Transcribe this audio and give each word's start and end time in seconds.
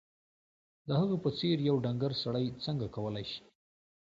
د 0.87 0.89
هغه 1.01 1.15
په 1.23 1.29
څېر 1.37 1.57
یو 1.69 1.75
ډنګر 1.85 2.11
سړی 2.23 2.45
څنګه 2.65 2.87
کولای 2.95 3.25
شي 3.31 3.41